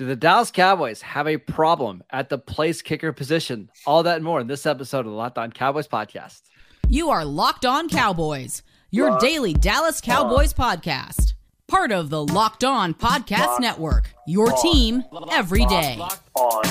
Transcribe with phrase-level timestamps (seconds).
[0.00, 3.68] Do the Dallas Cowboys have a problem at the place kicker position?
[3.84, 6.40] All that and more in this episode of the Locked On Cowboys podcast.
[6.88, 10.78] You are Locked On Cowboys, your Locked daily Dallas Cowboys on.
[10.78, 11.34] podcast.
[11.68, 14.62] Part of the Locked On Podcast Locked Network, your on.
[14.62, 15.96] team every day.
[15.98, 16.62] Locked on.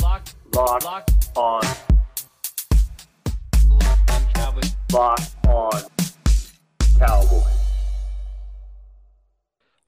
[0.00, 1.62] Locked, Locked, Locked on.
[4.90, 5.82] Locked on
[6.98, 7.59] Cowboys.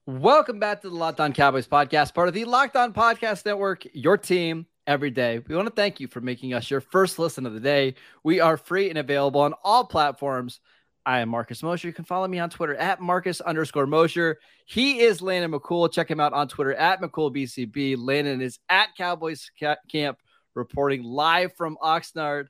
[0.05, 3.87] Welcome back to the Locked On Cowboys podcast, part of the Locked On Podcast Network,
[3.93, 5.39] your team every day.
[5.47, 7.95] We want to thank you for making us your first listen of the day.
[8.21, 10.59] We are free and available on all platforms.
[11.05, 11.87] I am Marcus Mosher.
[11.87, 14.39] You can follow me on Twitter at Marcus underscore Mosher.
[14.65, 15.89] He is Landon McCool.
[15.89, 17.95] Check him out on Twitter at McCoolBCB.
[17.97, 19.49] Landon is at Cowboys
[19.89, 20.17] Camp
[20.53, 22.47] reporting live from Oxnard.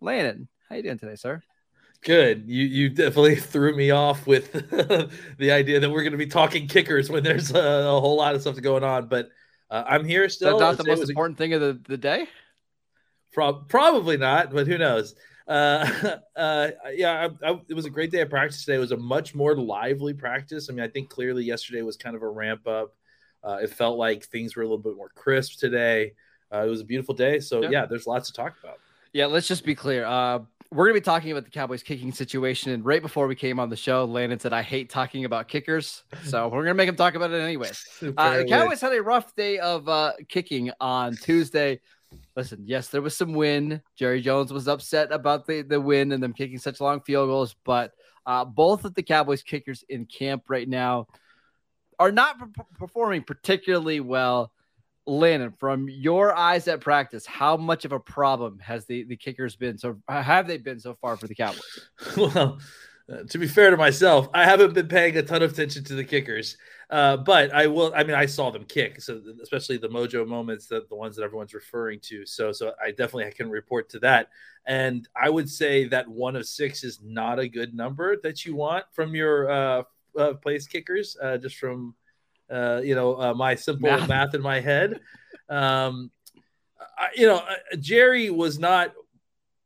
[0.00, 1.42] Landon, how you doing today, sir?
[2.04, 2.44] Good.
[2.46, 4.52] You you definitely threw me off with
[5.38, 8.34] the idea that we're going to be talking kickers when there's a, a, whole lot
[8.34, 9.08] of stuff going on.
[9.08, 9.30] But
[9.70, 10.58] uh, I'm here still.
[10.58, 12.26] That's not the most important a, thing of the, the day.
[13.32, 15.14] Pro- probably not, but who knows?
[15.48, 18.76] Uh, uh, yeah, I, I, it was a great day of practice today.
[18.76, 20.68] It was a much more lively practice.
[20.70, 22.94] I mean, I think clearly yesterday was kind of a ramp up.
[23.42, 26.12] Uh, it felt like things were a little bit more crisp today.
[26.52, 27.40] Uh, it was a beautiful day.
[27.40, 27.70] So yeah.
[27.70, 28.78] yeah, there's lots to talk about.
[29.12, 30.04] Yeah, let's just be clear.
[30.04, 30.40] Uh,
[30.74, 32.72] we're going to be talking about the Cowboys kicking situation.
[32.72, 36.02] And right before we came on the show, Landon said, I hate talking about kickers.
[36.24, 37.70] So we're going to make him talk about it anyway.
[38.16, 41.80] Uh, the Cowboys had a rough day of uh, kicking on Tuesday.
[42.36, 43.80] Listen, yes, there was some win.
[43.96, 47.54] Jerry Jones was upset about the, the win and them kicking such long field goals.
[47.64, 47.92] But
[48.26, 51.06] uh, both of the Cowboys kickers in camp right now
[51.98, 52.36] are not
[52.78, 54.52] performing particularly well.
[55.06, 59.56] Landon, from your eyes at practice, how much of a problem has the, the kickers
[59.56, 59.76] been?
[59.76, 61.88] So have they been so far for the Cowboys?
[62.16, 62.58] well,
[63.12, 65.94] uh, to be fair to myself, I haven't been paying a ton of attention to
[65.94, 66.56] the kickers,
[66.88, 67.92] uh, but I will.
[67.94, 71.22] I mean, I saw them kick, so especially the mojo moments, that the ones that
[71.22, 72.24] everyone's referring to.
[72.24, 74.30] So, so I definitely can report to that.
[74.66, 78.56] And I would say that one of six is not a good number that you
[78.56, 79.82] want from your uh,
[80.18, 81.94] uh place kickers, uh, just from
[82.50, 84.08] uh, you know, uh, my simple math.
[84.08, 85.00] math in my head.
[85.48, 86.10] Um,
[86.98, 88.92] I, you know, uh, Jerry was not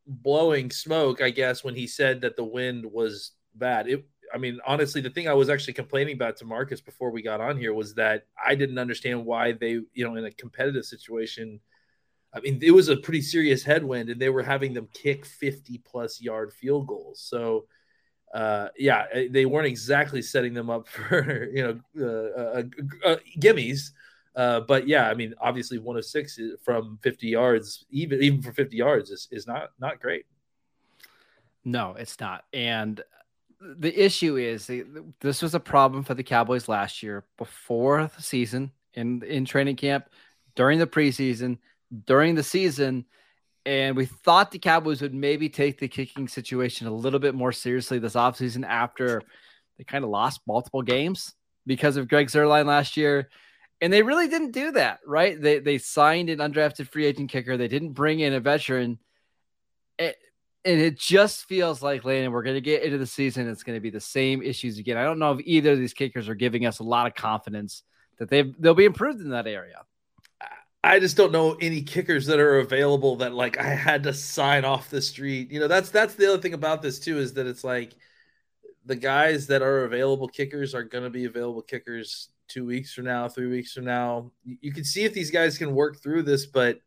[0.07, 3.87] blowing smoke, I guess, when he said that the wind was bad.
[3.87, 7.21] It, I mean, honestly, the thing I was actually complaining about to Marcus before we
[7.21, 10.85] got on here was that I didn't understand why they, you know, in a competitive
[10.85, 11.59] situation,
[12.33, 15.79] I mean, it was a pretty serious headwind and they were having them kick 50
[15.79, 17.21] plus yard field goals.
[17.21, 17.65] So,
[18.33, 22.63] uh, yeah, eh, they weren't exactly setting them up for you know uh, uh,
[23.05, 23.91] uh, gimmies.
[24.35, 28.53] Uh, but yeah, I mean, obviously one of six from 50 yards, even even for
[28.53, 30.25] 50 yards, is, is not not great.
[31.65, 32.45] No, it's not.
[32.53, 33.01] And
[33.59, 34.71] the issue is
[35.19, 39.75] this was a problem for the Cowboys last year before the season in in training
[39.75, 40.05] camp,
[40.55, 41.57] during the preseason,
[42.05, 43.05] during the season
[43.69, 47.51] and we thought the Cowboys would maybe take the kicking situation a little bit more
[47.51, 49.21] seriously this offseason after
[49.77, 51.35] they kind of lost multiple games
[51.67, 53.29] because of Greg Zuerlein last year.
[53.79, 55.39] And they really didn't do that, right?
[55.39, 57.57] They they signed an undrafted free agent kicker.
[57.57, 58.97] They didn't bring in a veteran.
[59.99, 60.17] It,
[60.65, 63.47] and it just feels like Landon, we're going to get into the season.
[63.47, 64.97] It's going to be the same issues again.
[64.97, 67.83] I don't know if either of these kickers are giving us a lot of confidence
[68.17, 69.85] that they they'll be improved in that area.
[70.83, 74.63] I just don't know any kickers that are available that like I had to sign
[74.63, 75.51] off the street.
[75.51, 77.95] You know, that's that's the other thing about this too is that it's like
[78.85, 83.05] the guys that are available kickers are going to be available kickers 2 weeks from
[83.05, 84.31] now, 3 weeks from now.
[84.43, 86.79] You, you can see if these guys can work through this, but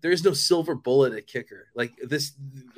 [0.00, 1.68] there's no silver bullet at kicker.
[1.76, 2.32] Like this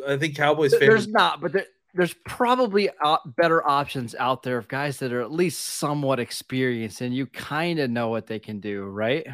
[0.07, 4.59] I think Cowboys fans There's not, but there, there's probably uh, better options out there
[4.59, 8.39] of guys that are at least somewhat experienced and you kind of know what they
[8.39, 9.27] can do, right?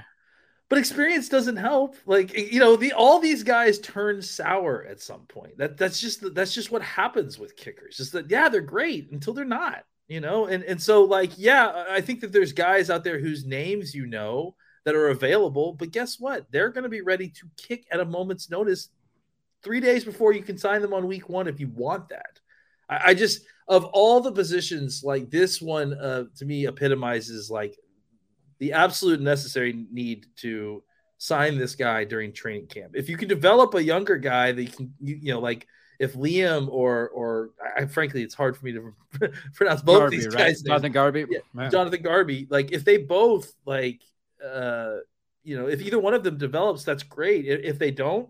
[0.68, 1.96] But experience doesn't help.
[2.06, 5.58] Like you know, the all these guys turn sour at some point.
[5.58, 7.96] That that's just that's just what happens with kickers.
[7.96, 9.84] Just that yeah, they're great until they're not.
[10.08, 13.44] You know, and and so like yeah, I think that there's guys out there whose
[13.44, 14.54] names you know
[14.84, 16.46] that are available, but guess what?
[16.52, 18.88] They're going to be ready to kick at a moment's notice
[19.64, 22.40] three days before you can sign them on week one if you want that.
[22.88, 27.76] I, I just of all the positions, like this one, uh, to me epitomizes like
[28.58, 30.82] the absolute necessary need to
[31.18, 32.92] sign this guy during training camp.
[32.94, 35.66] If you can develop a younger guy that you can, you, you know, like
[35.98, 38.94] if Liam or or I, frankly, it's hard for me to
[39.54, 40.36] pronounce both Garibay, these right?
[40.38, 40.62] guys.
[40.62, 41.26] Jonathan Garibay.
[41.30, 41.70] Yeah, Man.
[41.70, 42.46] Jonathan Garibay.
[42.50, 44.02] Like if they both like,
[44.44, 44.96] uh,
[45.42, 47.46] you know, if either one of them develops, that's great.
[47.46, 48.28] If, if they don't,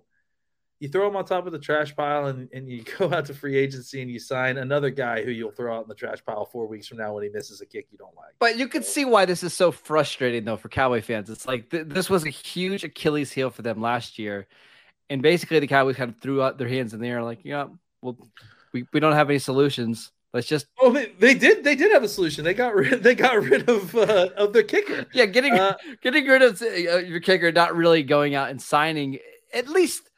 [0.78, 3.34] you throw them on top of the trash pile and, and you go out to
[3.34, 6.44] free agency and you sign another guy who you'll throw out in the trash pile
[6.44, 8.34] four weeks from now when he misses a kick you don't like.
[8.38, 11.30] But you can see why this is so frustrating, though, for Cowboy fans.
[11.30, 14.46] It's like th- this was a huge Achilles heel for them last year.
[15.08, 17.66] And basically, the Cowboys kind of threw out their hands in the air, like, yeah,
[18.02, 18.18] well,
[18.72, 20.10] we, we don't have any solutions.
[20.34, 21.64] Let's just Oh, they, they did.
[21.64, 22.44] They did have a solution.
[22.44, 23.02] They got rid.
[23.02, 25.06] They got rid of uh, of their kicker.
[25.14, 26.66] yeah, getting Uh, getting rid of uh,
[26.98, 29.18] your kicker, not really going out and signing
[29.54, 30.10] at least.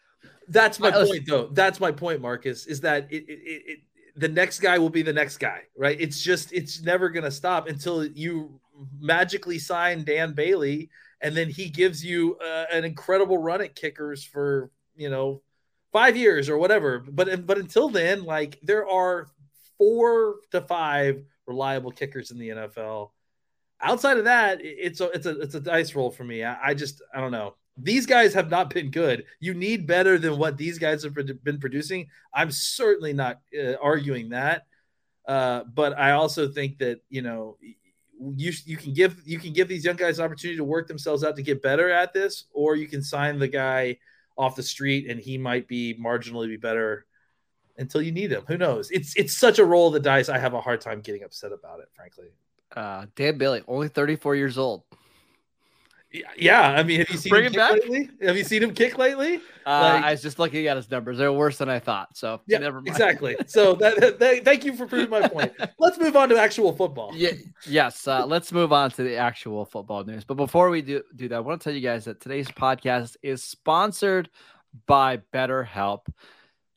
[0.49, 1.49] That's my I- point, though.
[1.53, 2.67] That's my point, Marcus.
[2.67, 3.79] Is that it, it, it?
[4.17, 5.99] The next guy will be the next guy, right?
[6.01, 8.61] It's just it's never going to stop until you
[8.99, 10.91] magically sign Dan Bailey,
[11.21, 15.43] and then he gives you uh, an incredible run at kickers for you know
[15.93, 16.99] five years or whatever.
[16.99, 19.29] But but until then, like there are
[19.77, 23.11] four to five reliable kickers in the NFL.
[23.81, 26.43] Outside of that, it's a it's a it's a dice roll for me.
[26.43, 27.55] I, I just I don't know.
[27.81, 29.25] These guys have not been good.
[29.41, 32.09] You need better than what these guys have been producing.
[32.35, 34.67] I'm certainly not uh, arguing that,
[35.27, 37.57] uh, but I also think that you know
[38.21, 41.23] you you can give you can give these young guys an opportunity to work themselves
[41.23, 43.99] out to get better at this, or you can sign the guy
[44.37, 47.05] off the street and he might be marginally be better
[47.77, 48.45] until you need him.
[48.49, 48.91] Who knows?
[48.91, 50.29] It's it's such a roll of the dice.
[50.29, 52.27] I have a hard time getting upset about it, frankly.
[52.75, 54.83] Uh, Dan Bailey, only 34 years old.
[56.39, 57.73] Yeah, I mean, have you seen Bring him it kick back?
[57.73, 58.11] lately?
[58.23, 59.37] Have you seen him kick lately?
[59.67, 62.17] Uh, Like- I was just looking at his numbers; they're worse than I thought.
[62.17, 62.89] So Yeah, never mind.
[62.89, 63.37] exactly.
[63.47, 65.53] So that, that- thank you for proving my point.
[65.79, 67.13] Let's move on to actual football.
[67.15, 67.33] Yeah,
[67.67, 68.09] yes.
[68.09, 70.25] Uh, let's move on to the actual football news.
[70.25, 73.17] But before we do do that, I want to tell you guys that today's podcast
[73.23, 74.31] is sponsored
[74.87, 76.07] by BetterHelp.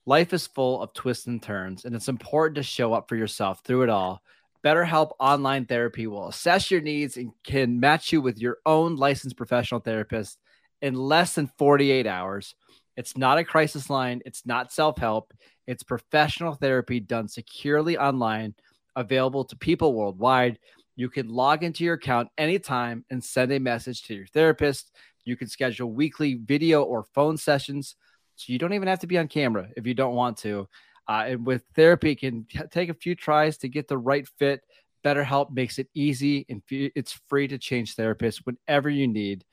[0.05, 3.61] Life is full of twists and turns, and it's important to show up for yourself
[3.63, 4.21] through it all.
[4.63, 9.37] BetterHelp Online Therapy will assess your needs and can match you with your own licensed
[9.37, 10.37] professional therapist
[10.81, 12.55] in less than 48 hours.
[12.95, 15.33] It's not a crisis line, it's not self help,
[15.65, 18.53] it's professional therapy done securely online,
[18.95, 20.59] available to people worldwide.
[20.95, 24.91] You can log into your account anytime and send a message to your therapist.
[25.23, 27.95] You can schedule weekly video or phone sessions.
[28.35, 30.67] So you don't even have to be on camera if you don't want to.
[31.07, 34.27] Uh, and with therapy, it can t- take a few tries to get the right
[34.37, 34.61] fit.
[35.03, 39.43] BetterHelp makes it easy and f- it's free to change therapists whenever you need.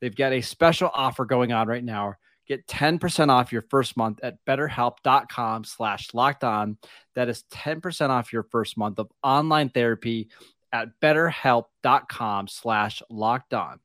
[0.00, 2.14] They've got a special offer going on right now.
[2.46, 6.76] Get 10% off your first month at betterhelp.com slash locked on.
[7.14, 10.28] That is 10% off your first month of online therapy
[10.72, 13.78] at betterhelp.com slash locked on.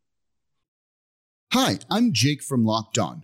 [1.54, 3.24] Hi, I'm Jake from Locked On.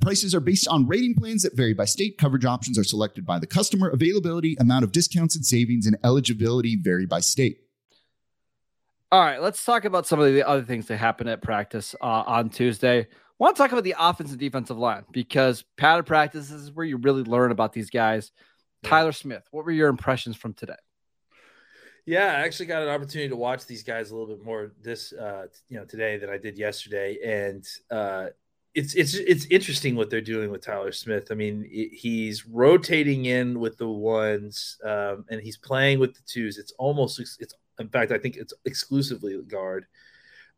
[0.00, 2.18] Prices are based on rating plans that vary by state.
[2.18, 3.88] Coverage options are selected by the customer.
[3.90, 7.58] Availability, amount of discounts and savings, and eligibility vary by state.
[9.12, 12.24] All right, let's talk about some of the other things that happened at practice uh,
[12.26, 13.00] on Tuesday.
[13.00, 13.06] I
[13.38, 16.96] want to talk about the offense and defensive line because padded practice is where you
[16.96, 18.32] really learn about these guys.
[18.82, 20.74] Tyler Smith, what were your impressions from today?
[22.06, 25.12] Yeah, I actually got an opportunity to watch these guys a little bit more this
[25.12, 28.28] uh you know today than I did yesterday and uh
[28.74, 31.28] it's it's it's interesting what they're doing with Tyler Smith.
[31.30, 36.22] I mean, it, he's rotating in with the ones um and he's playing with the
[36.26, 36.58] twos.
[36.58, 39.86] It's almost it's in fact I think it's exclusively guard.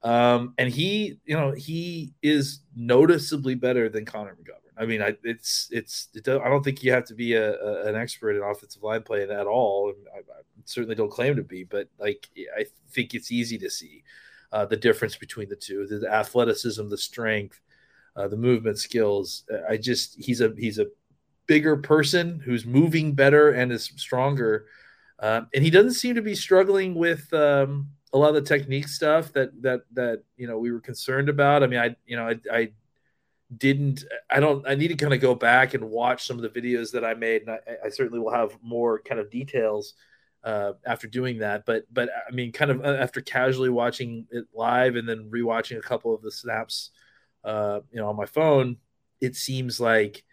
[0.02, 4.64] Um and he, you know, he is noticeably better than Connor McGovern.
[4.76, 6.08] I mean, I, it's it's.
[6.14, 9.02] It I don't think you have to be a, a, an expert in offensive line
[9.02, 9.92] play at all.
[10.14, 12.28] I, I certainly don't claim to be, but like
[12.58, 14.02] I think it's easy to see
[14.52, 17.60] uh, the difference between the two: the athleticism, the strength,
[18.16, 19.44] uh, the movement skills.
[19.68, 20.86] I just he's a he's a
[21.46, 24.66] bigger person who's moving better and is stronger,
[25.18, 28.88] um, and he doesn't seem to be struggling with um, a lot of the technique
[28.88, 31.62] stuff that that that you know we were concerned about.
[31.62, 32.72] I mean, I you know I, I
[33.56, 36.60] didn't I don't I need to kind of go back and watch some of the
[36.60, 39.94] videos that I made, and I, I certainly will have more kind of details
[40.44, 41.66] uh, after doing that.
[41.66, 45.78] But but I mean, kind of uh, after casually watching it live and then rewatching
[45.78, 46.90] a couple of the snaps,
[47.44, 48.76] uh, you know, on my phone,
[49.20, 50.24] it seems like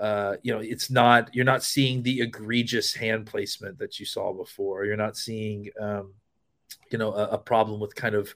[0.00, 4.32] uh, you know it's not you're not seeing the egregious hand placement that you saw
[4.32, 4.84] before.
[4.84, 6.14] You're not seeing um,
[6.90, 8.34] you know a, a problem with kind of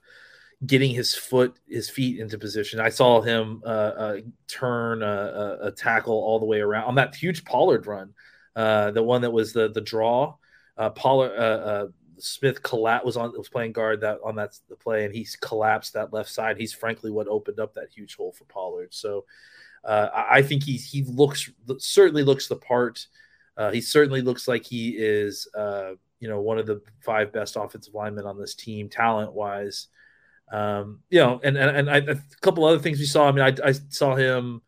[0.66, 4.16] getting his foot his feet into position i saw him uh, uh,
[4.48, 8.12] turn a, a, tackle all the way around on that huge pollard run
[8.56, 10.34] uh, the one that was the the draw
[10.76, 11.86] uh, pollard uh, uh,
[12.20, 15.92] smith collapsed was on was playing guard that on that the play and he's collapsed
[15.92, 16.56] that left side.
[16.58, 18.92] He's frankly what opened up that huge hole for pollard.
[18.92, 19.24] So
[19.84, 23.06] I, I think he he looks certainly looks the part.
[23.56, 27.56] Uh, he certainly looks like he is uh, you know one of the five best
[27.56, 29.88] offensive linemen on this team talent wise
[30.50, 33.28] um, you know, and and, and I, a couple other things we saw.
[33.28, 34.62] I mean, I, I saw him,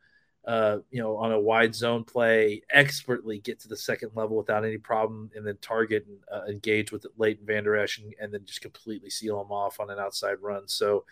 [0.46, 4.64] uh, you know, on a wide zone play, expertly get to the second level without
[4.64, 8.44] any problem, and then target and uh, engage with Leighton Vander Esch, and, and, then
[8.46, 10.66] just completely seal him off on an outside run.
[10.66, 11.04] So,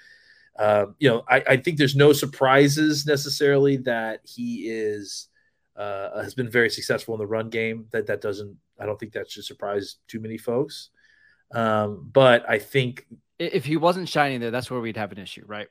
[0.58, 5.28] um, you know, I, I, think there's no surprises necessarily that he is
[5.76, 7.86] uh, has been very successful in the run game.
[7.90, 8.56] That that doesn't.
[8.80, 10.88] I don't think that should surprise too many folks.
[11.52, 13.06] Um, but I think
[13.38, 15.68] if he wasn't shining there, that's where we'd have an issue, right?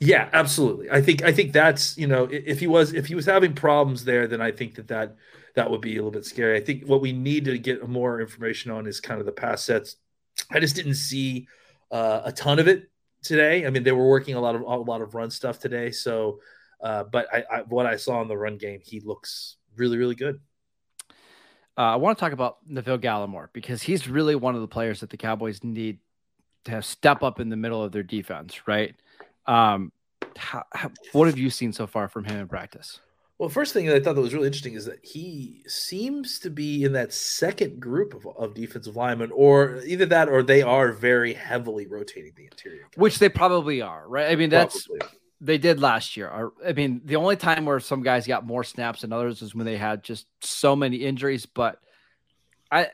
[0.00, 0.90] Yeah, absolutely.
[0.90, 4.04] I think I think that's you know if he was if he was having problems
[4.04, 5.16] there, then I think that that
[5.54, 6.56] that would be a little bit scary.
[6.56, 9.64] I think what we need to get more information on is kind of the pass
[9.64, 9.96] sets.
[10.50, 11.46] I just didn't see
[11.90, 12.90] uh, a ton of it
[13.22, 13.66] today.
[13.66, 15.90] I mean, they were working a lot of a lot of run stuff today.
[15.92, 16.40] So,
[16.82, 20.16] uh, but I, I, what I saw in the run game, he looks really really
[20.16, 20.40] good.
[21.76, 24.98] Uh, I want to talk about Neville Gallimore because he's really one of the players
[25.00, 26.00] that the Cowboys need
[26.64, 28.96] to have step up in the middle of their defense, right?
[29.48, 29.90] Um,
[30.36, 33.00] how, how, what have you seen so far from him in practice?
[33.38, 36.50] Well, first thing that I thought that was really interesting is that he seems to
[36.50, 40.90] be in that second group of, of defensive linemen, or either that or they are
[40.90, 44.28] very heavily rotating the interior, which they probably are, right?
[44.30, 45.06] I mean, that's probably.
[45.40, 46.50] they did last year.
[46.66, 49.66] I mean, the only time where some guys got more snaps than others is when
[49.66, 51.46] they had just so many injuries.
[51.46, 51.80] But
[52.72, 52.88] I,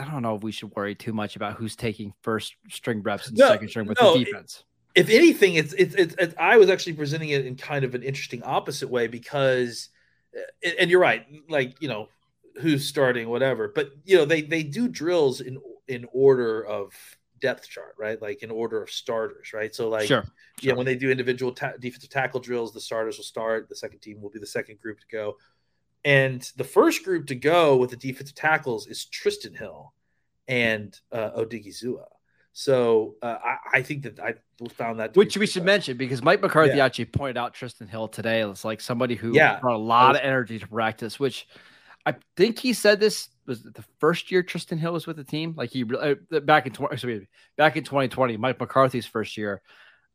[0.00, 3.28] I don't know if we should worry too much about who's taking first string reps
[3.28, 4.64] and no, second string with no, the defense.
[4.96, 8.02] If anything, it's, it's, it's it's I was actually presenting it in kind of an
[8.02, 9.90] interesting opposite way because,
[10.34, 12.08] uh, and you're right, like you know
[12.60, 13.70] who's starting, whatever.
[13.74, 16.94] But you know they they do drills in in order of
[17.40, 18.20] depth chart, right?
[18.20, 19.74] Like in order of starters, right?
[19.74, 20.24] So like, sure,
[20.62, 23.68] yeah, when they do individual ta- defensive tackle drills, the starters will start.
[23.68, 25.36] The second team will be the second group to go.
[26.04, 29.92] And the first group to go with the defensive tackles is Trysten Hill
[30.46, 32.06] and uh, Odighizuwa.
[32.58, 34.32] So uh, I, I, think that I
[34.70, 36.86] found that which we should mention because Mike McCarthy yeah.
[36.86, 39.60] actually pointed out Trysten Hill today as like somebody who yeah.
[39.60, 41.20] brought a lot was, of energy to practice.
[41.20, 41.46] Which
[42.06, 45.52] I think he said this was the first year Trysten Hill was with the team.
[45.54, 49.60] Like he uh, back in twenty back in twenty twenty, Mike McCarthy's first year.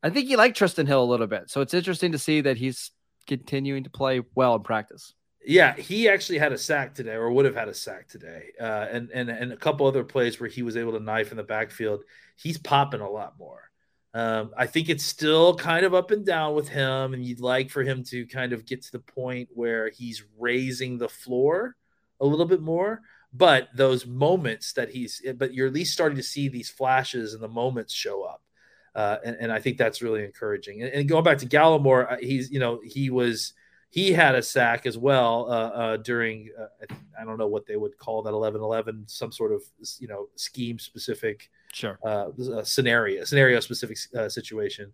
[0.01, 1.51] I think he liked Trysten Hill a little bit.
[1.51, 2.89] So it's interesting to see that he's
[3.27, 5.13] continuing to play well in practice.
[5.45, 8.87] Yeah, he actually had a sack today, or would have had a sack today, uh,
[8.91, 11.43] and and and a couple other plays where he was able to knife in the
[11.43, 12.03] backfield.
[12.35, 13.71] He's popping a lot more.
[14.13, 17.69] Um, I think it's still kind of up and down with him, and you'd like
[17.69, 21.75] for him to kind of get to the point where he's raising the floor
[22.19, 23.01] a little bit more.
[23.33, 27.41] But those moments that he's, but you're at least starting to see these flashes and
[27.41, 28.43] the moments show up,
[28.93, 30.83] uh, and, and I think that's really encouraging.
[30.83, 33.53] And, and going back to Gallimore, uh, he's you know he was
[33.91, 36.85] he had a sack as well uh, uh, during uh,
[37.19, 39.61] I don't know what they would call that 11-11 some sort of
[39.99, 41.99] you know scheme specific sure.
[42.03, 44.91] uh, uh, scenario scenario specific uh, situation.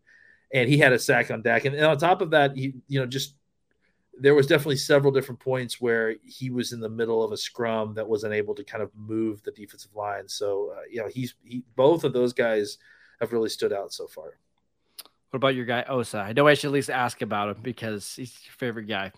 [0.54, 1.66] And he had a sack on Dak.
[1.66, 3.36] And, and, on top of that he you know just
[4.20, 7.94] there was definitely several different points where he was in the middle of a scrum
[7.94, 10.28] that wasn't able to kind of move the defensive line.
[10.28, 12.80] So you know he's he both of those guys
[13.20, 14.40] have really stood out so far
[15.30, 16.20] what about your guy Osa?
[16.20, 19.12] I know I should at least ask about him because he's your favorite guy.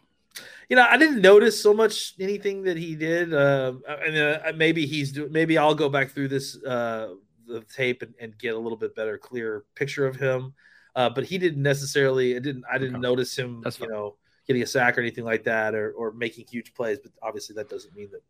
[0.69, 3.33] You know, I didn't notice so much anything that he did.
[3.33, 5.31] Uh, and uh, maybe he's doing.
[5.31, 7.13] Maybe I'll go back through this uh,
[7.47, 10.53] the tape and, and, get a little bit better, clear picture of him.
[10.95, 12.35] Uh, but he didn't necessarily.
[12.35, 12.63] I didn't.
[12.71, 13.01] I didn't okay.
[13.01, 13.61] notice him.
[13.63, 13.93] That's you fine.
[13.93, 14.15] know,
[14.47, 16.99] getting a sack or anything like that, or or making huge plays.
[16.99, 18.21] But obviously, that doesn't mean that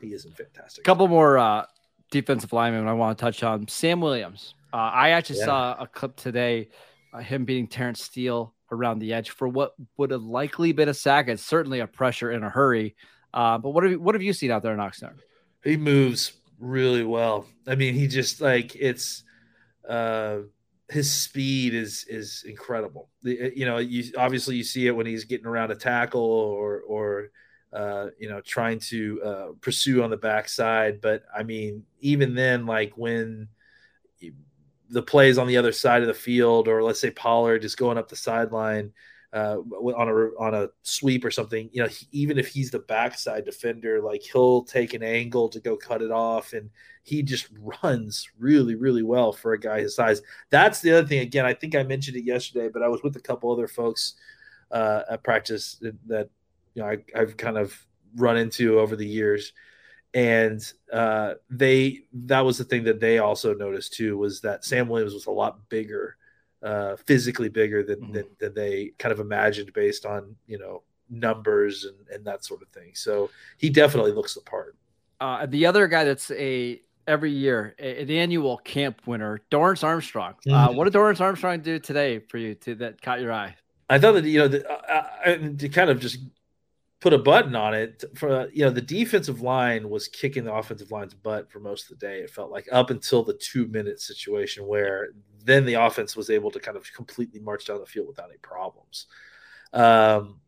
[0.00, 0.82] he isn't fantastic.
[0.82, 1.66] A couple more uh,
[2.10, 3.68] defensive linemen I want to touch on.
[3.68, 4.54] Sam Williams.
[4.72, 5.46] Uh, I actually yeah.
[5.46, 6.68] saw a clip today
[7.12, 10.94] uh, him beating Terence Steele around the edge for what would have likely been a
[10.94, 11.28] sack.
[11.28, 12.94] It's certainly a pressure in a hurry.
[13.32, 15.18] Uh, but what have you, what have you seen out there in Oxnard?
[15.62, 17.46] He moves really well.
[17.66, 19.24] I mean, he just like it's
[19.88, 20.38] uh,
[20.88, 23.08] his speed is is incredible.
[23.22, 26.80] The, you know, you obviously you see it when he's getting around a tackle or
[26.80, 27.30] or
[27.72, 31.00] uh, you know trying to uh, pursue on the backside.
[31.00, 33.48] But I mean, even then, like when
[34.90, 37.96] the plays on the other side of the field, or let's say Pollard is going
[37.96, 38.92] up the sideline
[39.32, 42.80] uh, on a on a sweep or something, you know, he, even if he's the
[42.80, 46.68] backside defender, like he'll take an angle to go cut it off, and
[47.04, 47.48] he just
[47.82, 50.20] runs really, really well for a guy his size.
[50.50, 51.20] That's the other thing.
[51.20, 54.14] Again, I think I mentioned it yesterday, but I was with a couple other folks
[54.72, 56.28] uh, at practice that, that
[56.74, 59.52] you know I, I've kind of run into over the years
[60.14, 64.88] and uh, they that was the thing that they also noticed too was that Sam
[64.88, 66.16] Williams was a lot bigger,
[66.62, 68.12] uh, physically bigger than, mm-hmm.
[68.12, 72.62] than, than they kind of imagined based on you know numbers and, and that sort
[72.62, 72.90] of thing.
[72.94, 74.76] So he definitely looks the part.
[75.20, 80.34] Uh, the other guy that's a every year an annual camp winner, Dorance Armstrong.
[80.46, 80.76] Uh, mm-hmm.
[80.76, 83.54] what did Dorance Armstrong do today for you to that caught your eye?
[83.88, 86.18] I thought that you know the, uh, uh, to kind of just
[87.00, 90.90] put a button on it for you know the defensive line was kicking the offensive
[90.90, 94.00] line's butt for most of the day it felt like up until the two minute
[94.00, 95.08] situation where
[95.44, 98.38] then the offense was able to kind of completely march down the field without any
[98.38, 99.06] problems.
[99.72, 100.40] Um,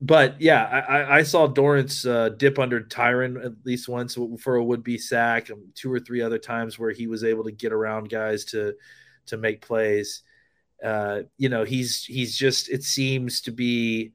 [0.00, 4.64] but yeah i, I saw dorance uh, dip under tyron at least once for a
[4.64, 8.08] would-be sack and two or three other times where he was able to get around
[8.08, 8.74] guys to
[9.26, 10.22] to make plays.
[10.82, 14.12] Uh, you know he's he's just it seems to be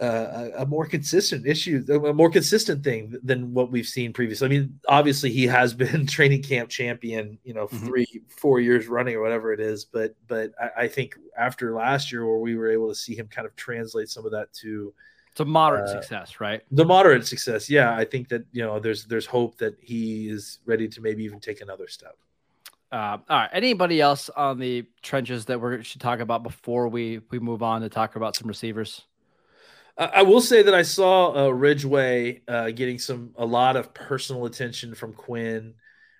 [0.00, 4.46] uh, a, more consistent issue, a more consistent thing than what we've seen previously.
[4.46, 7.86] I mean, obviously he has been training camp champion, you know, mm-hmm.
[7.86, 9.84] three, four years running or whatever it is.
[9.84, 13.28] But, but I, I, think after last year, where we were able to see him
[13.28, 14.92] kind of translate some of that to,
[15.38, 16.62] a moderate uh, success, right?
[16.70, 17.94] The moderate success, yeah.
[17.94, 21.40] I think that you know, there's there's hope that he is ready to maybe even
[21.40, 22.16] take another step.
[22.92, 23.50] Uh, all right.
[23.52, 27.82] Anybody else on the trenches that we should talk about before we we move on
[27.82, 29.04] to talk about some receivers?
[29.98, 34.44] I will say that I saw uh, Ridgeway uh, getting some a lot of personal
[34.44, 35.74] attention from Quinn.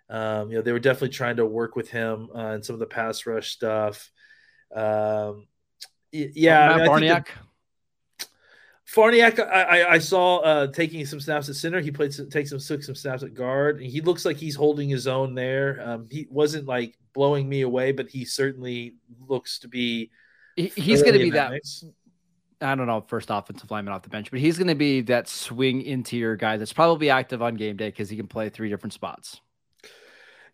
[0.09, 2.81] Um, you know, they were definitely trying to work with him uh, in some of
[2.81, 4.11] the pass rush stuff.
[4.74, 5.46] Um,
[6.11, 7.27] yeah, I mean, Farniok.
[8.88, 11.81] Farniok, I, I, saw uh, taking some snaps at center.
[11.81, 13.81] He played some, takes some took some snaps at guard.
[13.81, 15.83] And he looks like he's holding his own there.
[15.85, 18.94] Um, he wasn't like blowing me away, but he certainly
[19.29, 20.11] looks to be.
[20.55, 21.51] He, he's going to be that.
[21.51, 21.85] Mix.
[22.61, 25.29] I don't know, first offensive lineman off the bench, but he's going to be that
[25.29, 28.95] swing interior guy that's probably active on game day because he can play three different
[28.95, 29.40] spots.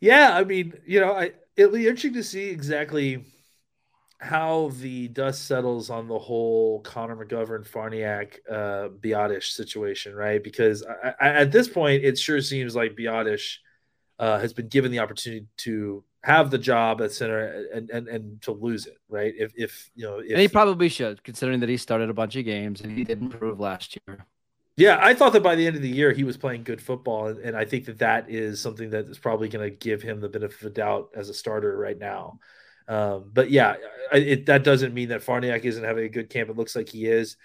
[0.00, 3.24] Yeah, I mean, you know, I it'll be interesting to see exactly
[4.18, 10.42] how the dust settles on the whole Connor McGovern Farniok uh Biadasz situation, right?
[10.42, 13.58] Because I, I, at this point, it sure seems like Biadasz
[14.18, 18.42] uh, has been given the opportunity to have the job at center and, and, and
[18.42, 19.34] to lose it, right?
[19.36, 22.36] If, if you know, if, and he probably should, considering that he started a bunch
[22.36, 24.24] of games and he didn't improve last year.
[24.76, 27.26] Yeah, I thought that by the end of the year he was playing good football,
[27.26, 30.20] and, and I think that that is something that is probably going to give him
[30.20, 32.38] the benefit of the doubt as a starter right now.
[32.88, 33.76] Um, but yeah,
[34.12, 36.50] it, that doesn't mean that Farniok isn't having a good camp.
[36.50, 37.36] It looks like he is.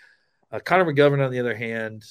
[0.52, 2.04] Uh, Connor McGovern, on the other hand,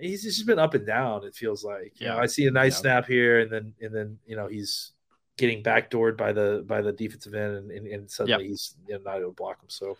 [0.00, 1.24] he's just been up and down.
[1.24, 1.94] It feels like.
[1.96, 2.80] Yeah, you know, I see a nice yeah.
[2.80, 4.92] snap here, and then and then you know he's
[5.36, 8.50] getting backdoored by the by the defensive end, and, and, and suddenly yep.
[8.50, 9.68] he's you know, not able to block him.
[9.68, 9.96] So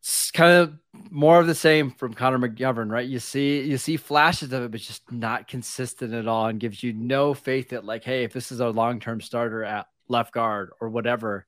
[0.00, 0.74] it's kind of
[1.10, 3.08] more of the same from Connor McGovern, right?
[3.08, 6.82] You see you see flashes of it, but just not consistent at all, and gives
[6.82, 10.34] you no faith that like, hey, if this is a long term starter at left
[10.34, 11.46] guard or whatever,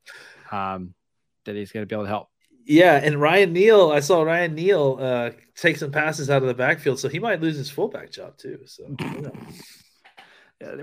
[0.52, 0.94] um,
[1.44, 2.28] that he's going to be able to help.
[2.66, 6.54] Yeah, and Ryan Neal, I saw Ryan Neal uh, take some passes out of the
[6.54, 8.60] backfield, so he might lose his fullback job too.
[8.64, 8.96] So.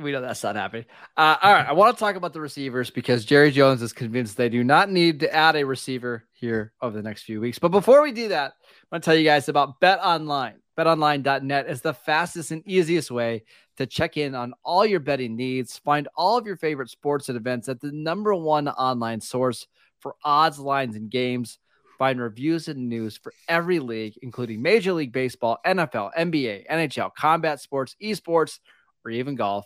[0.01, 0.86] we know that's not happening.
[1.15, 4.38] Uh, all right, I want to talk about the receivers because Jerry Jones is convinced
[4.38, 7.60] they do not need to add a receiver here over the next few weeks.
[7.60, 10.55] But before we do that, I want to tell you guys about BetOnline.
[10.77, 13.43] BetOnline.net is the fastest and easiest way
[13.77, 15.77] to check in on all your betting needs.
[15.77, 19.67] Find all of your favorite sports and events at the number one online source
[19.99, 21.60] for odds, lines, and games.
[21.97, 27.60] Find reviews and news for every league, including Major League Baseball, NFL, NBA, NHL, combat
[27.60, 28.60] sports, esports
[29.05, 29.65] or even golf,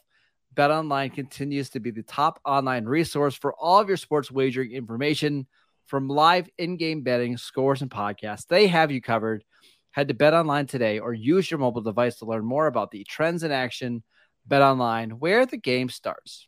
[0.56, 5.48] BetOnline continues to be the top online resource for all of your sports wagering information
[5.86, 8.48] from live in-game betting, scores, and podcasts.
[8.48, 9.44] They have you covered.
[9.92, 13.44] Head to BetOnline today or use your mobile device to learn more about the trends
[13.44, 14.04] in action.
[14.50, 16.48] BetOnline, where the game starts.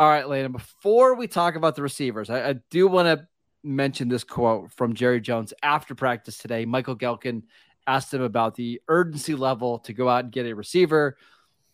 [0.00, 3.26] All right, Landon, before we talk about the receivers, I, I do want to
[3.64, 6.64] mention this quote from Jerry Jones after practice today.
[6.64, 7.42] Michael Gehlken
[7.84, 11.16] asked him about the urgency level to go out and get a receiver.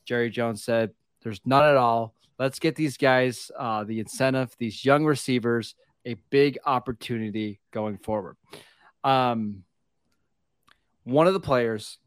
[0.06, 2.14] Jerry Jones said, There's none at all.
[2.38, 5.74] Let's get these guys uh, the incentive, these young receivers,
[6.06, 8.38] a big opportunity going forward.
[9.04, 9.64] Um,
[11.02, 11.98] one of the players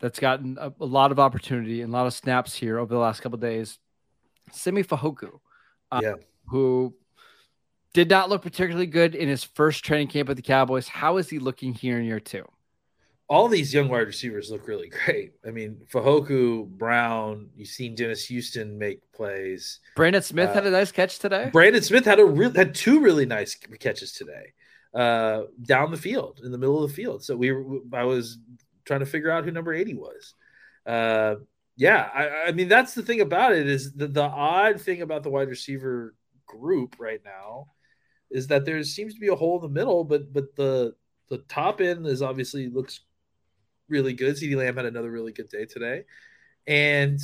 [0.00, 3.00] that's gotten a, a, lot of opportunity and a lot of snaps here over the
[3.00, 3.78] last couple days,
[4.50, 5.38] Simi Fehoko
[5.90, 6.14] uh, yeah.
[6.46, 6.94] who
[7.92, 10.88] did not look particularly good in his first training camp with the Cowboys.
[10.88, 12.44] How is he looking here in year two?
[13.28, 15.34] All these young wide receivers look really great.
[15.46, 19.78] I mean, Fehoko, Brown, you've seen Dennis Houston make plays.
[19.94, 21.48] Brandon Smith uh, had a nice catch today.
[21.52, 24.52] Brandon Smith had a real had two really nice catches today,
[24.94, 27.22] uh, down the field in the middle of the field.
[27.22, 28.38] So we, were, I was
[28.84, 30.34] trying to figure out who number eighty was.
[30.84, 31.36] Uh,
[31.80, 35.22] yeah, I, I, mean that's the thing about it is the, the odd thing about
[35.22, 36.14] the wide receiver
[36.44, 37.68] group right now
[38.30, 40.94] is that there seems to be a hole in the middle, but but the
[41.30, 43.00] the top end is obviously looks
[43.88, 44.36] really good.
[44.36, 46.04] CeeDee Lamb had another really good day today,
[46.66, 47.18] and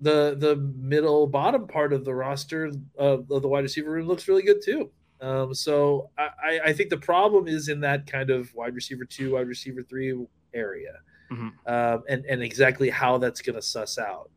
[0.00, 2.64] the the middle bottom part of the roster
[2.98, 4.90] of, of the wide receiver room looks really good too.
[5.20, 9.34] Um, so I, I think the problem is in that kind of wide receiver two,
[9.34, 10.18] wide receiver three
[10.52, 10.94] area
[11.30, 11.48] mm-hmm.
[11.66, 14.30] um, and and exactly how that's going to suss out.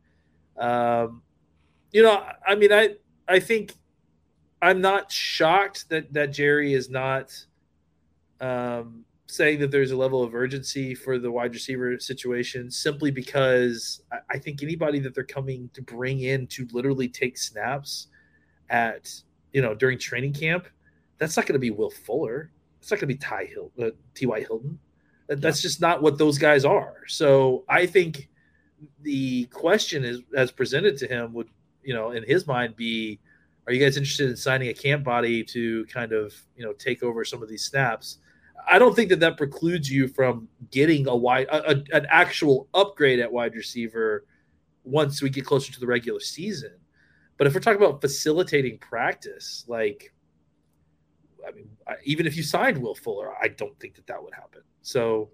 [0.57, 1.21] Um,
[1.91, 2.95] you know, I mean, I
[3.27, 3.73] I think
[4.61, 7.33] I'm not shocked that that Jerry is not
[8.39, 14.01] um, saying that there's a level of urgency for the wide receiver situation, simply because
[14.11, 18.07] I, I think anybody that they're coming to bring in to literally take snaps
[18.69, 19.09] at
[19.51, 20.67] you know during training camp,
[21.17, 22.51] that's not going to be Will Fuller.
[22.79, 24.41] It's not going to be Ty Hill, uh, T.Y.
[24.41, 24.77] Hilton.
[25.27, 26.95] That's just not what those guys are.
[27.07, 28.29] So I think
[29.01, 31.49] the question is as presented to him would,
[31.83, 33.19] you know, in his mind be,
[33.65, 37.01] are you guys interested in signing a camp body to kind of, you know, take
[37.03, 38.17] over some of these snaps?
[38.69, 42.67] I don't think that that precludes you from getting a wide, a, a, an actual
[42.73, 44.25] upgrade at wide receiver
[44.83, 46.71] once we get closer to the regular season.
[47.37, 50.13] But if we're talking about facilitating practice, like,
[51.47, 51.69] I mean,
[52.03, 54.61] even if you signed Will Fuller, I don't think that that would happen.
[54.83, 55.29] So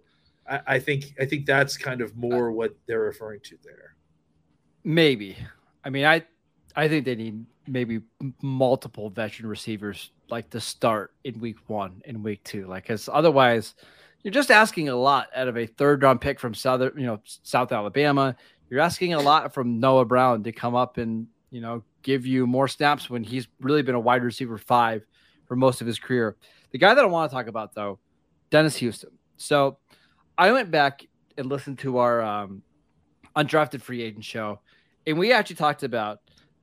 [0.50, 3.96] I, I think I think that's kind of more what they're referring to there.
[4.84, 5.38] Maybe.
[5.84, 6.24] I mean, I
[6.76, 8.02] I think they need maybe
[8.42, 13.76] multiple veteran receivers like to start in week one and week two, like because otherwise
[14.24, 17.20] you're just asking a lot out of a third round pick from southern, you know,
[17.24, 18.36] South Alabama.
[18.70, 22.48] You're asking a lot from Noah Brown to come up and you know give you
[22.48, 25.06] more snaps when he's really been a wide receiver five
[25.46, 26.38] for most of his career.
[26.72, 28.00] The guy that I want to talk about though,
[28.50, 29.19] Dennis Houston.
[29.40, 29.78] So
[30.38, 31.06] I went back
[31.38, 32.62] and listened to our um,
[33.36, 34.60] undrafted free agent show,
[35.08, 36.20] and we actually talked about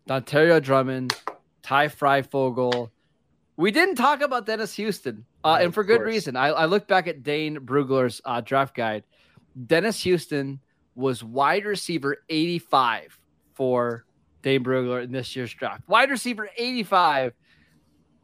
[0.09, 1.15] Dontario Drummond,
[1.63, 2.91] Ty Fryfogle.
[3.57, 6.37] We didn't talk about Dennis Houston, uh, and for good reason.
[6.37, 9.05] I, I looked back at Dane Brugler's uh, draft guide.
[9.67, 10.61] Dennis Houston
[10.95, 13.19] was wide receiver 85
[13.55, 14.05] for
[14.43, 15.89] Dane Brugler in this year's draft.
[15.89, 17.33] Wide receiver 85.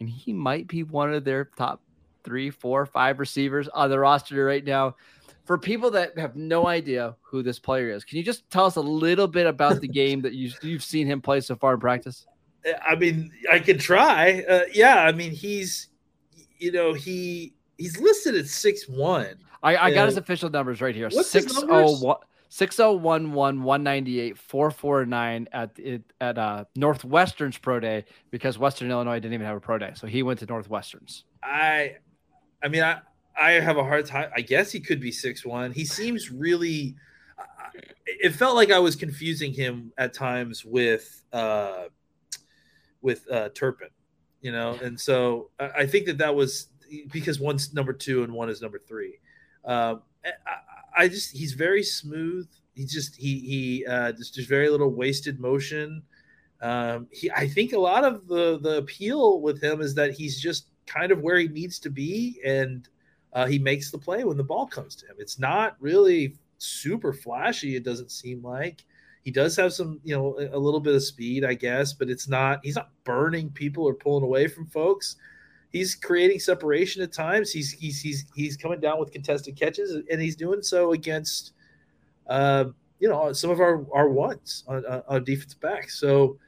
[0.00, 1.80] And he might be one of their top
[2.24, 4.96] three, four, five receivers on the roster right now.
[5.44, 8.76] For people that have no idea who this player is, can you just tell us
[8.76, 11.80] a little bit about the game that you, you've seen him play so far in
[11.80, 12.26] practice?
[12.86, 14.44] I mean, I could try.
[14.48, 15.88] Uh, yeah, I mean, he's,
[16.58, 19.36] you know, he he's listed at six one.
[19.64, 21.10] I, I got his official numbers right here.
[21.10, 22.16] Six oh one.
[22.52, 25.70] 6011 198 449 at
[26.20, 29.92] at uh, Northwestern's pro day because Western Illinois didn't even have a pro day.
[29.94, 31.24] So he went to Northwestern's.
[31.42, 31.96] I
[32.62, 33.00] I mean, I
[33.40, 34.30] I have a hard time.
[34.36, 35.72] I guess he could be six one.
[35.72, 36.96] He seems really.
[38.04, 41.84] It felt like I was confusing him at times with uh,
[43.00, 43.88] with uh, Turpin,
[44.40, 46.68] you know, and so I think that that was
[47.10, 49.18] because one's number two and one is number three.
[49.64, 52.48] Um, I, I, just he's very smooth.
[52.74, 56.02] He just he he uh, just just very little wasted motion.
[56.60, 60.40] Um, he I think a lot of the the appeal with him is that he's
[60.40, 62.88] just kind of where he needs to be, and
[63.32, 65.16] uh, he makes the play when the ball comes to him.
[65.18, 67.76] It's not really super flashy.
[67.76, 68.84] It doesn't seem like
[69.22, 72.28] He does have some, you know, a little bit of speed, I guess, but it's
[72.28, 72.60] not.
[72.64, 75.16] He's not burning people or pulling away from folks.
[75.70, 77.52] He's creating separation at times.
[77.52, 81.52] He's he's he's he's coming down with contested catches, and he's doing so against,
[82.28, 82.66] uh,
[83.00, 85.90] you know, some of our our ones on, on defensive back.
[85.90, 86.38] So,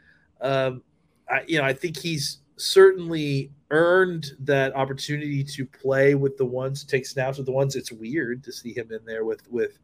[0.41, 0.83] um,
[1.31, 6.85] I you know, I think he's certainly earned that opportunity to play with the ones,
[6.85, 7.77] take snaps with the ones.
[7.77, 9.79] It's weird to see him in there with with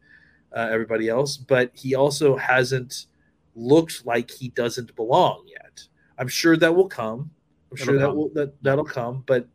[0.54, 3.06] uh, everybody else, but he also hasn't
[3.54, 5.83] looked like he doesn't belong yet.
[6.18, 7.30] I'm sure that will come.
[7.70, 9.48] I'm It'll sure that will that that'll come, but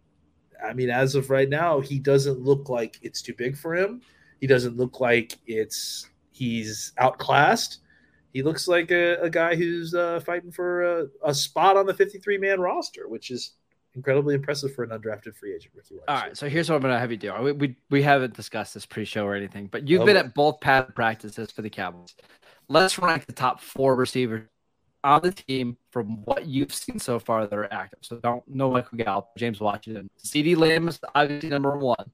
[0.63, 4.01] I mean, as of right now, he doesn't look like it's too big for him.
[4.39, 7.79] He doesn't look like it's he's outclassed.
[8.35, 11.93] He looks like a, a guy who's uh, fighting for a, a spot on the
[11.93, 13.53] 53 man roster, which is
[13.93, 15.73] incredibly impressive for an undrafted free agent.
[16.05, 17.33] All right, so here's what I'm gonna have you do.
[17.41, 20.93] We we, we haven't discussed this pre-show or anything, but you've been at both pad
[20.93, 22.13] practices for the Cowboys.
[22.67, 24.49] Let's rank the top four receivers
[25.01, 27.99] on the team from what you've seen so far that are active.
[28.01, 32.11] So don't know Michael Gallup, James Washington, CeeDee Lamb is obviously number one,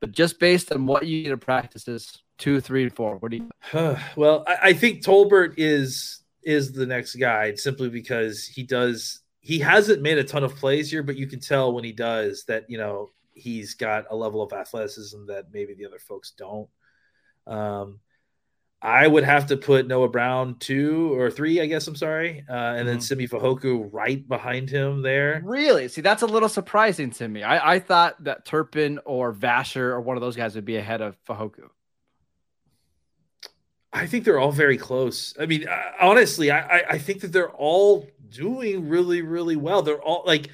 [0.00, 3.16] but just based on what you need to practices, two, three, and four.
[3.18, 3.96] What do you?
[4.16, 9.60] well, I, I think Tolbert is is the next guy simply because he does he
[9.60, 12.64] hasn't made a ton of plays here, but you can tell when he does that,
[12.68, 16.68] you know, he's got a level of athleticism that maybe the other folks don't.
[17.46, 18.00] Um,
[18.80, 21.86] I would have to put Noah Brown two or three, I guess.
[21.86, 22.86] I'm sorry, uh, and mm-hmm.
[22.86, 25.40] then Simi Fehoko right behind him there.
[25.44, 25.86] Really?
[25.86, 27.44] See, that's a little surprising to me.
[27.44, 31.00] I, I thought that Turpin or Vasher or one of those guys would be ahead
[31.00, 31.68] of Fehoko.
[33.92, 35.34] I think they're all very close.
[35.38, 39.82] I mean, uh, honestly, I, I, I think that they're all doing really, really well.
[39.82, 40.48] They're all like,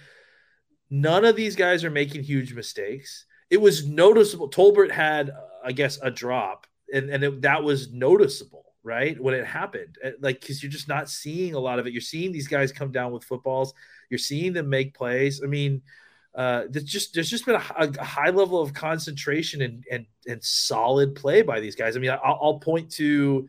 [0.90, 3.26] none of these guys are making huge mistakes.
[3.50, 4.50] It was noticeable.
[4.50, 5.30] Tolbert had,
[5.64, 9.98] I guess, a drop, and and it, that was noticeable, right, when it happened.
[10.04, 11.92] Uh, like, because you're just not seeing a lot of it.
[11.92, 13.72] You're seeing these guys come down with footballs.
[14.10, 15.42] You're seeing them make plays.
[15.44, 15.82] I mean,
[16.38, 20.42] uh, there's just there's just been a, a, high level of concentration and and and
[20.42, 21.96] solid play by these guys.
[21.96, 23.48] I mean, I'll, I'll point to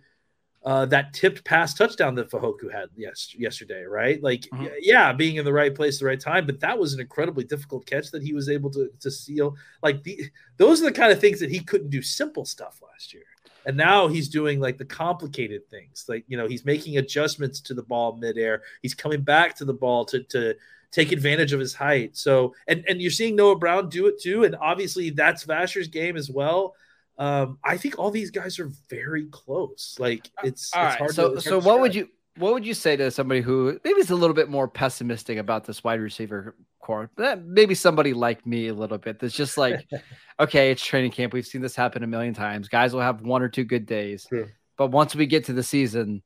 [0.66, 4.22] uh, that tipped pass touchdown that Fehoko had yes yesterday, right?
[4.24, 4.66] Like, mm-hmm.
[4.82, 7.44] yeah, being in the right place at the right time, but that was an incredibly
[7.44, 9.56] difficult catch that he was able to to seal.
[9.84, 10.24] Like, the,
[10.58, 13.24] those are the kind of things that he couldn't do simple stuff last year,
[13.68, 16.06] and now he's doing like the complicated things.
[16.10, 18.64] Like, you know, he's making adjustments to the ball midair.
[18.82, 20.56] He's coming back to the ball to to
[20.92, 22.18] take advantage of his height.
[22.18, 26.18] So, and and you're seeing Noah Brown do it too, and obviously that's Vasher's game
[26.18, 26.76] as well.
[27.18, 29.98] Um, I think all these guys are very close.
[30.00, 31.10] Like uh, it's, all it's right.
[31.12, 34.10] So, to, so what would you what would you say to somebody who maybe is
[34.10, 37.12] a little bit more pessimistic about this wide receiver core?
[37.18, 39.20] Maybe somebody like me a little bit.
[39.20, 39.86] That's just like,
[40.40, 41.34] okay, it's training camp.
[41.34, 42.70] We've seen this happen a million times.
[42.70, 44.48] Guys will have one or two good days, True.
[44.78, 46.24] but once we get to the season,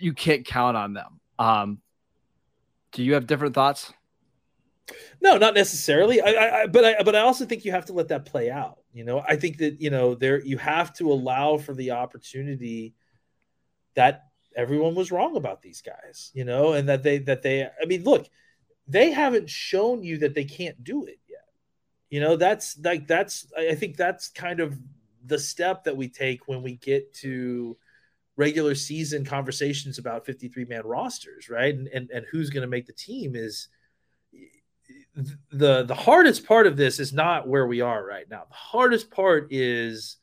[0.00, 1.20] you can't count on them.
[1.38, 1.78] Um,
[2.96, 3.92] do you have different thoughts?
[5.20, 6.22] No, not necessarily.
[6.22, 8.78] I, I, but I, but I also think you have to let that play out.
[8.94, 12.94] You know, I think that you know there you have to allow for the opportunity
[13.96, 16.30] that everyone was wrong about these guys.
[16.32, 17.64] You know, and that they that they.
[17.64, 18.30] I mean, look,
[18.88, 21.44] they haven't shown you that they can't do it yet.
[22.08, 23.46] You know, that's like that's.
[23.58, 24.78] I think that's kind of
[25.22, 27.76] the step that we take when we get to
[28.36, 31.74] regular season conversations about 53 man rosters, right?
[31.74, 33.68] And and, and who's going to make the team is
[35.50, 38.44] the the hardest part of this is not where we are right now.
[38.48, 40.16] The hardest part is,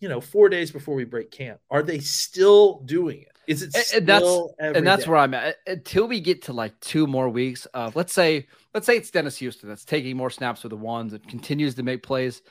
[0.00, 1.60] you know, four days before we break camp.
[1.70, 3.28] Are they still doing it?
[3.46, 4.26] Is it and that's
[4.58, 5.10] and that's day?
[5.10, 8.86] where I'm at until we get to like two more weeks of let's say let's
[8.86, 12.02] say it's Dennis Houston that's taking more snaps with the ones and continues to make
[12.02, 12.42] plays.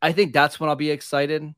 [0.00, 1.54] I think that's when I'll be excited.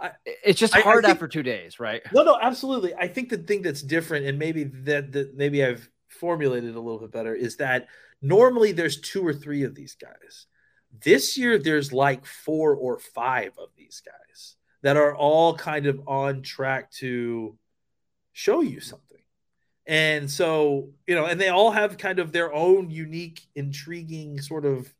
[0.00, 2.02] I, it's just hard I, I think, after two days, right?
[2.12, 2.94] No, no, absolutely.
[2.94, 7.00] I think the thing that's different, and maybe that, that maybe I've formulated a little
[7.00, 7.88] bit better, is that
[8.22, 10.46] Normally, there's two or three of these guys.
[11.04, 16.00] This year, there's like four or five of these guys that are all kind of
[16.06, 17.58] on track to
[18.32, 19.18] show you something.
[19.86, 24.64] And so, you know, and they all have kind of their own unique, intriguing sort
[24.64, 24.94] of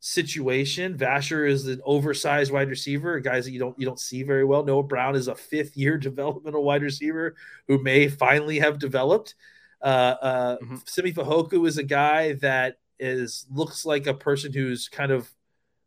[0.00, 0.96] situation.
[0.96, 4.64] Vasher is an oversized wide receiver, guys that you don't you don't see very well.
[4.64, 7.34] Noah Brown is a fifth year developmental wide receiver
[7.66, 9.34] who may finally have developed.
[9.80, 10.76] Uh, uh, mm-hmm.
[10.86, 15.30] Simi Fehoko is a guy that is looks like a person who's kind of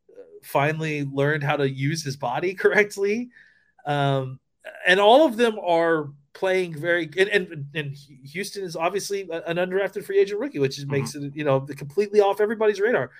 [0.09, 3.29] uh, finally learned how to use his body correctly.
[3.85, 4.39] Um,
[4.85, 7.95] and all of them are playing very and, and, and
[8.25, 10.91] Houston is obviously an undrafted free agent rookie, which mm-hmm.
[10.91, 13.11] makes it you know completely off everybody's radar.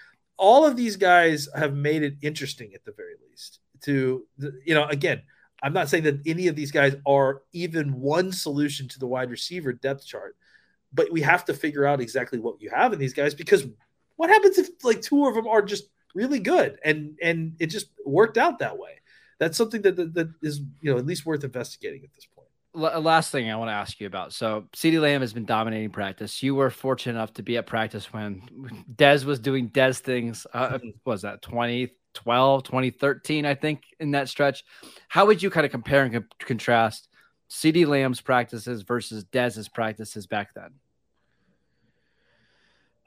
[0.42, 3.60] All of these guys have made it interesting at the very least.
[3.84, 4.26] To
[4.66, 5.22] you know, again,
[5.64, 9.30] I'm not saying that any of these guys are even one solution to the wide
[9.30, 10.36] receiver depth chart,
[10.92, 13.66] but we have to figure out exactly what you have in these guys because
[14.16, 17.88] what happens if like two of them are just really good and and it just
[18.06, 19.00] worked out that way?
[19.40, 22.31] That's something that that, that is you know at least worth investigating at this point.
[22.76, 24.34] L- last thing I want to ask you about.
[24.34, 26.42] So CeeDee Lamb has been dominating practice.
[26.42, 28.42] You were fortunate enough to be at practice when
[28.96, 30.48] Dez was doing Dez things.
[30.54, 30.94] Uh, Mhm.
[31.06, 34.64] was that 2012, 2013, I think, in that stretch.
[35.10, 37.10] How would you kind of compare and co- contrast
[37.50, 40.72] CeeDee Lamb's practices versus Dez's practices back then?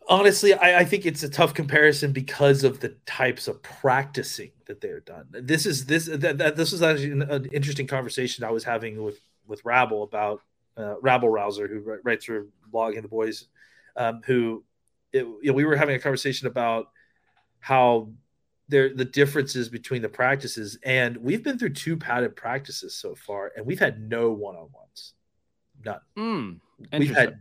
[0.07, 4.83] Honestly, I, I think it's a tough comparison because of the types of practicing that
[4.83, 5.25] they're done.
[5.31, 9.03] This is this that, that this was actually an, an interesting conversation I was having
[9.03, 10.41] with with Rabble about
[10.77, 13.47] uh, Rabble Rouser, who writes for Blogging the Boys,
[13.97, 14.65] um, who
[15.13, 16.89] it, you know, we were having a conversation about
[17.61, 18.11] how
[18.69, 23.53] there the differences between the practices, and we've been through two padded practices so far,
[23.57, 25.15] and we've had no one on ones,
[25.85, 26.01] none.
[26.17, 26.61] Mm,
[26.99, 27.41] we've had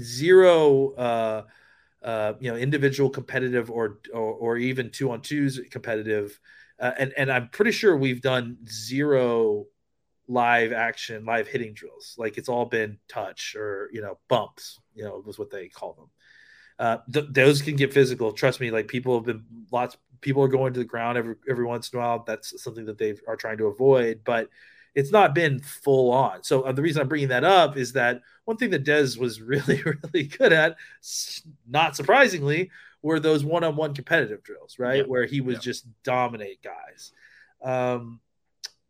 [0.00, 1.42] zero uh
[2.02, 6.38] uh you know individual competitive or or, or even two on twos competitive
[6.80, 9.66] uh, and and i'm pretty sure we've done zero
[10.28, 15.04] live action live hitting drills like it's all been touch or you know bumps you
[15.04, 16.10] know was what they call them
[16.78, 20.48] uh th- those can get physical trust me like people have been lots people are
[20.48, 23.36] going to the ground every every once in a while that's something that they are
[23.36, 24.48] trying to avoid but
[24.94, 26.44] it's not been full on.
[26.44, 29.40] So uh, the reason I'm bringing that up is that one thing that Dez was
[29.40, 30.76] really, really good at,
[31.68, 32.70] not surprisingly,
[33.02, 34.98] were those one-on-one competitive drills, right?
[34.98, 35.02] Yeah.
[35.02, 35.60] Where he would Yeah.
[35.60, 37.10] just dominate guys.
[37.60, 38.20] Um,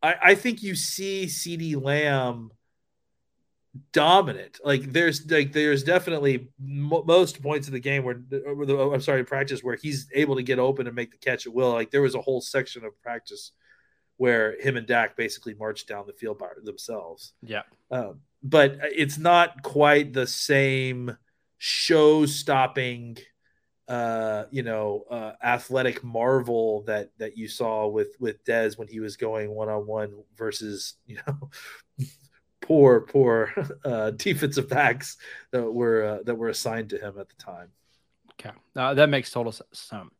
[0.05, 2.51] I, I think you see CeeDee Lamb
[3.93, 4.59] dominant.
[4.63, 9.01] Like there's like there's definitely mo- most points of the game where, or the, I'm
[9.01, 11.73] sorry, practice where he's able to get open and make the catch at will.
[11.73, 13.53] Like there was a whole section of practice
[14.17, 17.33] where him and Dak basically marched down the field by themselves.
[17.43, 17.63] Yeah.
[17.91, 21.17] Um, but it's not quite the same
[21.59, 23.17] show-stopping,
[23.89, 29.01] uh, you know, uh, athletic marvel that that you saw with with Dez when he
[29.01, 31.51] was going one-on-one versus you know
[32.61, 33.53] poor poor
[33.85, 35.17] uh, defensive backs
[35.51, 37.69] that were uh, that were assigned to him at the time.
[38.33, 39.89] Okay, uh, that makes total sense.
[39.93, 40.11] Um,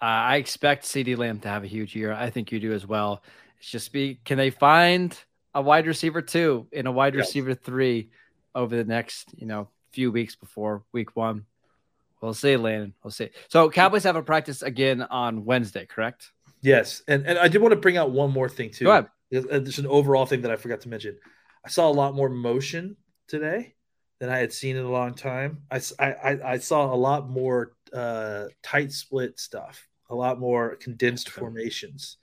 [0.00, 2.12] uh, I expect CeeDee Lamb to have a huge year.
[2.12, 3.22] I think you do as well.
[3.58, 5.16] It's just be can they find
[5.54, 7.26] a wide receiver two and a wide Yes.
[7.26, 8.10] receiver three
[8.54, 11.46] over the next you know few weeks before week one?
[12.20, 12.94] We'll see, Landon.
[13.02, 13.30] We'll see.
[13.48, 16.32] So Cowboys have a practice again on Wednesday, correct?
[16.60, 18.86] Yes, and and I did want to bring out one more thing too.
[18.86, 19.08] Go ahead.
[19.30, 21.16] There's there's an overall thing that I forgot to mention.
[21.64, 22.96] I saw a lot more motion
[23.28, 23.74] today
[24.18, 25.62] than I had seen in a long time.
[25.70, 31.28] I I, I saw a lot more uh, tight split stuff, a lot more condensed
[31.28, 31.38] Okay.
[31.40, 32.16] formations.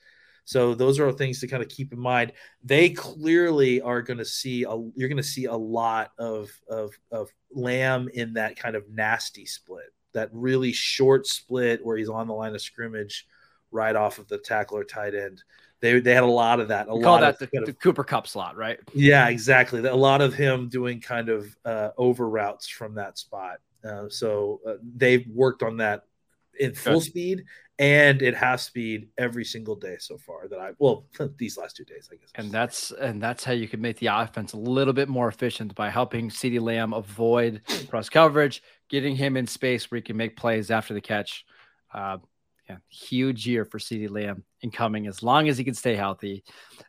[0.46, 2.32] So those are things to kind of keep in mind.
[2.64, 6.94] They clearly are going to see a you're going to see a lot of of
[7.12, 12.28] of Lamb in that kind of nasty split, that really short split where he's on
[12.28, 13.28] the line of scrimmage,
[13.72, 15.44] right off of the tackle or tight end.
[15.82, 16.88] They they had a lot of that.
[16.90, 18.80] A We call lot that of, the, of- the Cooper Kupp slot, right?
[18.94, 19.84] yeah, exactly.
[19.86, 23.58] A lot of him doing kind of uh, over routes from that spot.
[23.84, 26.04] Uh, so uh, they've worked on that
[26.60, 27.04] in full Good.
[27.04, 27.44] speed
[27.78, 31.06] and at half speed every single day so far that I well
[31.38, 32.30] these last two days I guess.
[32.36, 35.76] And that's and that's how you can make the offense a little bit more efficient
[35.76, 40.38] by helping CeeDee Lamb avoid cross coverage, getting him in space where he can make
[40.38, 41.46] plays after the catch.
[41.94, 42.18] Uh,
[42.70, 46.44] yeah, huge year for CeeDee Lamb incoming as long as he can stay healthy.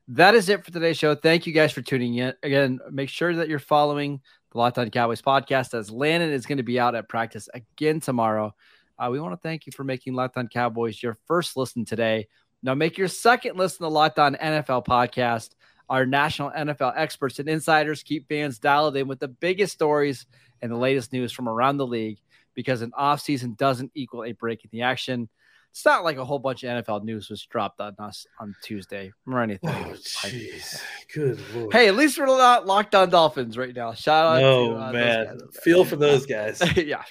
[0.08, 1.14] That is it for today's show.
[1.14, 2.32] Thank you guys for tuning in.
[2.42, 4.20] Again, make sure that you're following
[4.52, 8.00] the Locked On Cowboys podcast as Landon is going to be out at practice again
[8.00, 8.54] tomorrow.
[8.98, 12.28] Uh, we want to thank you for making Locked On Cowboys your first listen today.
[12.62, 15.50] Now make your second listen to Locked On NFL podcast.
[15.88, 20.26] Our national NFL experts and insiders keep fans dialed in with the biggest stories
[20.62, 22.18] and the latest news from around the league
[22.54, 25.28] because an offseason doesn't equal a break in the action.
[25.76, 29.12] It's not like a whole bunch of NFL news was dropped on us on Tuesday
[29.26, 29.68] or anything.
[29.68, 30.80] Oh jeez.
[31.12, 31.70] Good lord.
[31.70, 33.92] Hey, at least we're not locked on Dolphins right now.
[33.92, 35.26] Shout out no to uh, those man.
[35.26, 35.40] guys.
[35.62, 36.62] Feel for those guys.
[36.76, 37.02] yeah.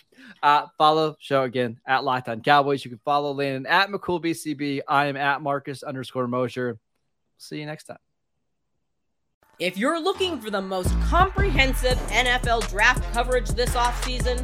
[0.41, 2.83] Uh, follow show again at Locked On Cowboys.
[2.83, 4.81] You can follow Landon at McCoolBCB.
[4.87, 6.79] I am at Marcus underscore Mosher.
[7.37, 7.99] See you next time.
[9.59, 14.43] If you're looking for the most comprehensive NFL draft coverage this offseason,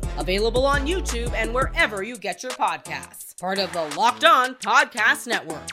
[0.17, 3.39] available on YouTube and wherever you get your podcasts.
[3.39, 5.69] Part of the Locked On Podcast Network.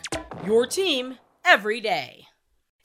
[0.47, 2.25] Your team every day.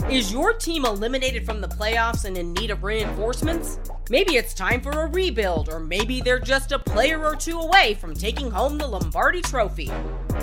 [0.10, 3.80] Is your team eliminated from the playoffs and in need of reinforcements?
[4.10, 7.93] Maybe it's time for a rebuild, or maybe they're just a player or two away
[7.93, 9.89] from taking home the Lombardi Trophy.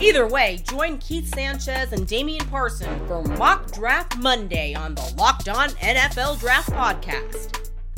[0.01, 5.49] Either way, join Keith Sanchez and Damian Parson for Mock Draft Monday on the Locked
[5.51, 7.70] On NFL Draft Podcast.